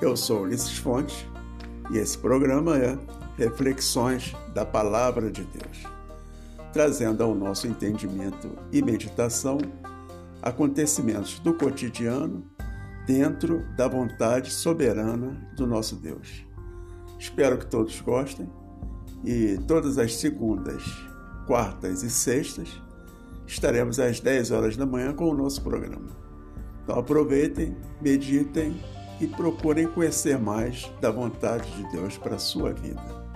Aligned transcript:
Eu 0.00 0.16
sou 0.16 0.44
Ulisses 0.44 0.78
Fontes 0.78 1.26
e 1.90 1.98
esse 1.98 2.16
programa 2.16 2.78
é 2.78 2.98
Reflexões 3.36 4.34
da 4.54 4.64
Palavra 4.64 5.30
de 5.30 5.44
Deus, 5.44 5.82
trazendo 6.72 7.22
ao 7.22 7.34
nosso 7.34 7.66
entendimento 7.66 8.48
e 8.72 8.80
meditação 8.80 9.58
acontecimentos 10.40 11.38
do 11.40 11.52
cotidiano 11.52 12.42
dentro 13.06 13.62
da 13.76 13.86
vontade 13.88 14.50
soberana 14.50 15.38
do 15.54 15.66
nosso 15.66 15.96
Deus. 15.96 16.46
Espero 17.18 17.58
que 17.58 17.66
todos 17.66 18.00
gostem 18.00 18.48
e 19.22 19.58
todas 19.68 19.98
as 19.98 20.16
segundas, 20.16 20.82
quartas 21.46 22.02
e 22.02 22.08
sextas 22.08 22.82
estaremos 23.46 24.00
às 24.00 24.18
10 24.18 24.50
horas 24.50 24.78
da 24.78 24.86
manhã 24.86 25.12
com 25.12 25.28
o 25.28 25.34
nosso 25.34 25.60
programa. 25.60 26.08
Então 26.82 26.98
aproveitem, 26.98 27.76
meditem 28.00 28.80
e 29.20 29.26
procurem 29.26 29.86
conhecer 29.86 30.38
mais 30.38 30.90
da 31.00 31.10
vontade 31.10 31.70
de 31.72 31.90
Deus 31.92 32.16
para 32.16 32.36
a 32.36 32.38
sua 32.38 32.72
vida. 32.72 33.29